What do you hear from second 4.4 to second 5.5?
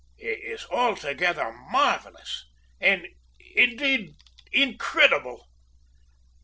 incredible!"